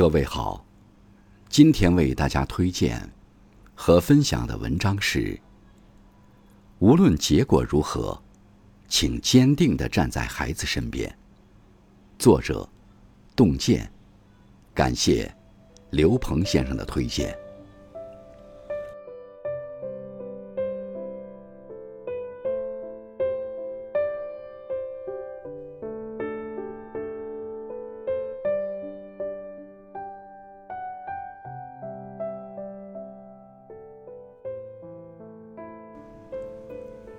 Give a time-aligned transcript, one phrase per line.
[0.00, 0.64] 各位好，
[1.50, 3.06] 今天为大家推荐
[3.74, 5.38] 和分享的文章是：
[6.78, 8.18] 无论结果如何，
[8.88, 11.14] 请坚定的站在孩子身边。
[12.18, 12.66] 作者：
[13.36, 13.92] 洞见，
[14.72, 15.30] 感谢
[15.90, 17.36] 刘鹏先生的推荐。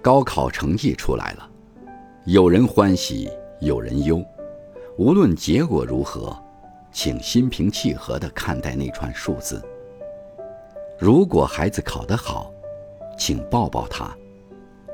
[0.02, 1.48] 高考成绩出来了，
[2.26, 4.24] 有人欢喜，有人忧。
[4.98, 6.36] 无论结果如何，
[6.92, 9.64] 请心平气和地看待那串数字。
[10.98, 12.52] 如果孩子考得好，
[13.16, 14.12] 请抱抱他，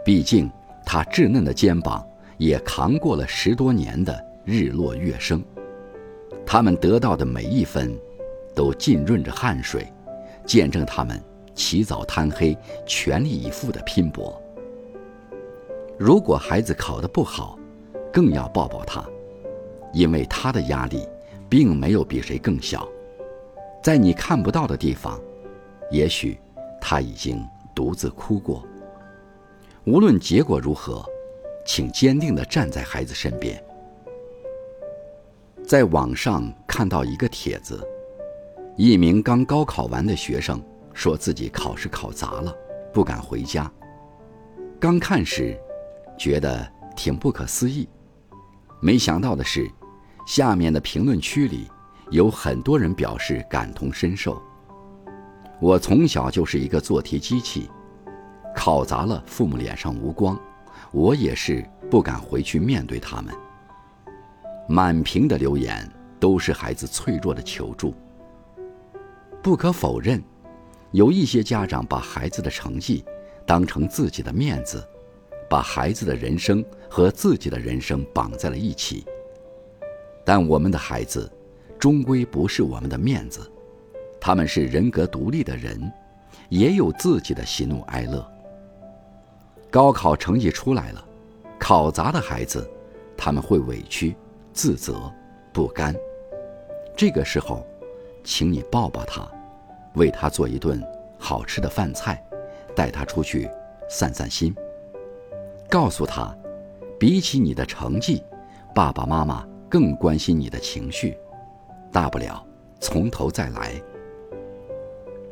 [0.04, 0.52] 毕竟
[0.86, 2.06] 他稚嫩的肩膀
[2.38, 5.42] 也扛过了十多年的日落月升。
[6.46, 7.98] 他们得到的每一分，
[8.54, 9.88] 都浸润着汗水，
[10.46, 11.22] 见证他们
[11.56, 14.42] 起早贪黑、全力以赴的拼搏。
[16.00, 17.58] 如果孩子考得不好，
[18.14, 19.04] 更要抱抱他，
[19.94, 21.08] 因为他的压力
[21.50, 22.88] 并没有比谁更小。
[23.82, 25.20] 在你看不到的地方，
[25.90, 26.38] 也许
[26.80, 28.64] 他已经独自哭过。
[29.86, 31.04] 无论结果如何，
[31.66, 33.60] 请坚定地站在孩子身边。
[35.66, 37.84] 在网上看到一个帖子，
[38.76, 40.62] 一名刚高考完的学生
[40.94, 42.56] 说自己考试考砸了，
[42.94, 43.72] 不敢回家。
[44.80, 45.60] 刚看时。
[46.18, 47.88] 觉得挺不可思议，
[48.82, 49.70] 没想到的是，
[50.26, 51.70] 下面的评论区里
[52.10, 54.42] 有很多人表示感同身受。
[55.60, 57.70] 我从小就是一个做题机器，
[58.56, 60.40] 考砸了，父母脸上无光，
[60.92, 63.34] 我也是不敢回去面对他们。
[64.68, 65.90] 满屏的留言
[66.20, 67.96] 都是孩子脆弱的求助。
[69.42, 70.22] 不可否认，
[70.92, 73.06] 有一些家长把孩子的成绩
[73.46, 74.86] 当成自己的面子。
[75.50, 79.06] 把孩子的人生和自己的人生绑在了一起，
[80.26, 81.32] 但我们的孩子
[81.80, 83.50] 终归不是我们的面子，
[84.20, 85.92] 他们是人格独立的人，
[86.50, 88.26] 也有自己的喜怒哀乐。
[89.70, 91.06] 高考成绩出来了，
[91.60, 92.70] 考砸的孩子，
[93.16, 94.16] 他们会委屈、
[94.54, 95.12] 自责、
[95.54, 95.96] 不甘。
[96.96, 97.66] 这个时候，
[98.24, 99.30] 请你抱抱他，
[99.96, 100.82] 为他做一顿
[101.18, 102.22] 好吃的饭菜，
[102.76, 103.50] 带他出去
[103.90, 104.56] 散散心。
[105.70, 106.34] 告诉他，
[106.98, 108.24] 比起你的成绩，
[108.74, 111.18] 爸爸妈妈更关心你的情绪。
[111.92, 112.46] 大不了
[112.80, 113.74] 从头再来。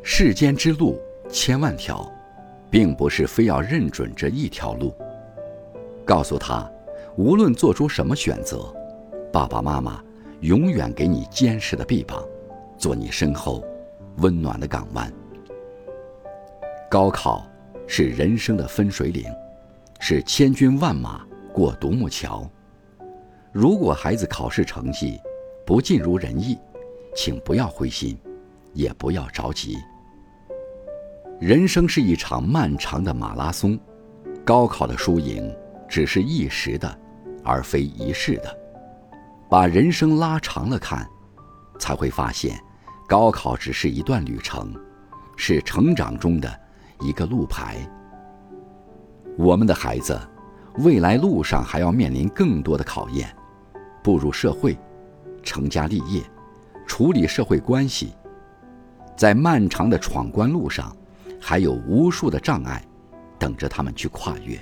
[0.03, 2.12] 世间之路千万条，
[2.69, 4.94] 并不是非要认准这一条路。
[6.06, 6.69] 告诉他，
[7.16, 8.73] 无论做出什么选择，
[9.31, 10.03] 爸爸妈妈
[10.41, 12.23] 永远给你坚实的臂膀，
[12.78, 13.63] 做你身后
[14.17, 15.12] 温暖的港湾。
[16.90, 17.47] 高考
[17.88, 19.23] 是人生的分水岭。
[20.00, 22.50] 是千军万马过独木桥。
[23.51, 25.19] 如果孩子考试成绩
[25.66, 26.57] 不尽如人意，
[27.16, 28.17] 请不要灰心，
[28.73, 29.78] 也不要着急。
[31.39, 33.79] 人生是一场漫长的马拉松，
[34.45, 35.53] 高考的输赢
[35.88, 37.00] 只是一时的，
[37.44, 38.57] 而非一世的。
[39.50, 41.07] 把人生拉长了看，
[41.79, 42.59] 才会发现，
[43.07, 44.73] 高考只是一段旅程，
[45.38, 46.59] 是成长中的
[47.00, 47.78] 一个路牌。
[49.38, 50.18] 我们的孩子，
[50.78, 53.35] 未来路上还要面临更多的考验，
[54.01, 54.78] 步入社会，
[55.44, 56.22] 成家立业，
[56.88, 58.13] 处理社会关系，
[59.18, 60.96] 在漫长的闯关路上，
[61.40, 62.81] 还有无数的障碍，
[63.38, 64.57] 等着他们去跨越。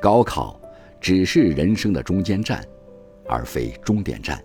[0.00, 0.60] 高考
[1.00, 2.62] 只是人生的中间站，
[3.26, 4.42] 而非终点站。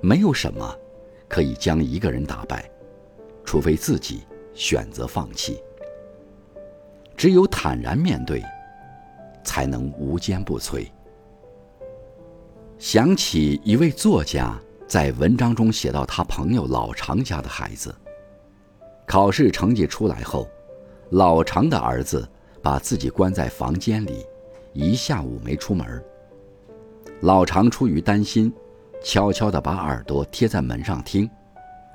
[0.00, 0.74] 没有什么
[1.28, 2.68] 可以将一个人打败，
[3.44, 5.62] 除非自己选择放弃。
[7.16, 8.42] 只有坦然面对，
[9.42, 10.86] 才能无坚不摧。
[12.78, 14.54] 想起一位作家
[14.86, 17.94] 在文章中写到他朋友老常家的孩子，
[19.06, 20.46] 考试成绩出来后，
[21.10, 22.28] 老常的儿子
[22.62, 24.26] 把自己关在房间里，
[24.74, 26.04] 一下午没出门。
[27.22, 28.52] 老常出于担心，
[29.02, 31.28] 悄悄地把耳朵贴在门上听，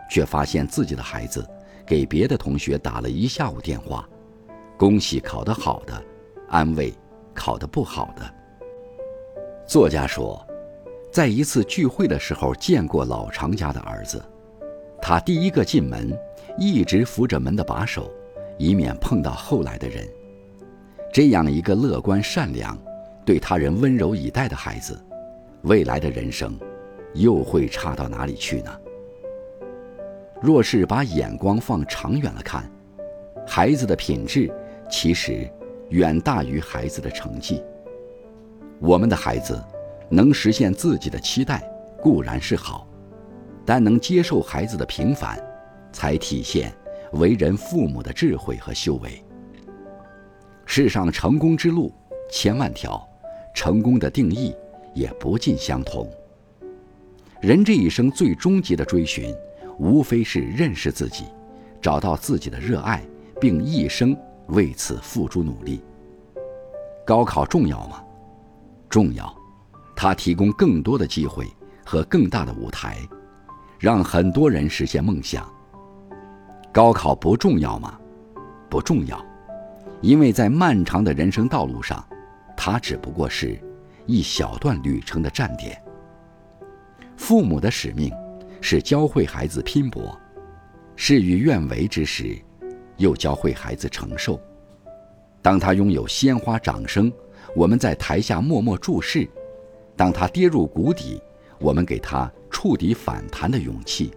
[0.10, 1.48] 却发现自己的孩子
[1.86, 4.10] 给别的同学打了一下午电话。
[4.82, 5.94] 恭喜考得好的，
[6.50, 6.92] 安慰
[7.36, 8.24] 考得不好的。
[9.64, 10.44] 作家说，
[11.12, 14.20] 在一次聚会的时候见过老常家的儿子，
[15.00, 16.12] 他第一个进门，
[16.58, 18.12] 一直扶着门的把手，
[18.58, 20.04] 以免碰到后来的人。
[21.14, 22.76] 这样一个乐观善良、
[23.24, 25.00] 对他人温柔以待的孩子，
[25.62, 26.60] 未来的人生
[27.14, 28.72] 又会差到哪里去呢？
[30.42, 32.68] 若是把眼光放长远了看，
[33.46, 34.52] 孩子的品质
[34.92, 35.50] 其实
[35.90, 37.64] 远大于孩子的成绩。
[38.80, 39.64] 我们的孩子
[40.10, 41.64] 能实现自己的期待
[42.02, 42.86] 固然是好，
[43.66, 45.42] 但能接受孩子的平凡，
[45.94, 46.74] 才体现
[47.14, 49.24] 为人父母的智慧和修为。
[50.66, 51.94] 世上成功之路
[52.30, 53.08] 千万条，
[53.56, 54.54] 成功的定义
[54.94, 56.10] 也不尽相同。
[57.40, 59.34] 人这一生最终极的追寻，
[59.80, 61.26] 无非是认识自己，
[61.82, 63.04] 找到自己的热爱，
[63.40, 64.16] 并一生
[64.52, 65.84] 为此付出努力。
[67.06, 68.04] 高考重要吗？
[68.90, 69.34] 重要，
[69.96, 71.48] 它提供更多的机会
[71.86, 72.98] 和更大的舞台，
[73.80, 75.52] 让很多人实现梦想。
[76.72, 78.00] 高考不重要吗？
[78.70, 79.20] 不重要，
[80.02, 82.06] 因为在漫长的人生道路上，
[82.56, 83.60] 它只不过是
[84.06, 85.82] 一小段旅程的站点。
[87.18, 88.14] 父母的使命
[88.62, 90.18] 是教会孩子拼搏，
[90.96, 92.40] 事与愿违之时，
[93.02, 94.40] 又教会孩子承受。
[95.42, 97.12] 当他拥有鲜花掌声，
[97.56, 99.28] 我们在台下默默注视；
[99.98, 101.22] 当他跌入谷底，
[101.60, 104.12] 我们给他触底反弹的勇气。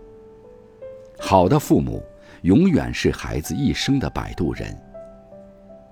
[1.19, 2.01] 好的父母
[2.43, 4.73] 永远是孩子一生的摆渡人。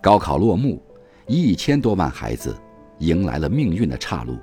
[0.00, 0.81] 高考落幕，
[1.27, 2.55] 一千多万孩子
[2.99, 4.37] 迎来了命运的岔路。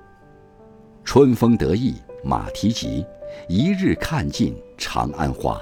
[1.05, 1.95] 春风得意。
[2.21, 3.05] 马蹄疾，
[3.47, 5.57] 一日看尽长安花，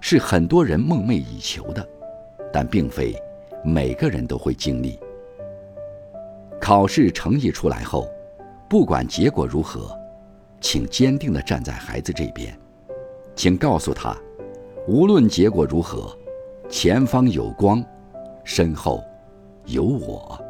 [0.00, 1.84] 是很多人梦寐以求的，
[2.54, 3.12] 但并非
[3.64, 4.96] 每个人都会经历。
[6.60, 8.08] 考试成绩出来后，
[8.70, 9.90] 不管结果如何，
[10.60, 12.56] 请坚定地站在孩子这边，
[13.34, 14.16] 请告诉他，
[14.86, 16.16] 无论结果如何，
[16.68, 17.84] 前方有光，
[18.44, 19.02] 身后
[19.64, 20.40] 有我。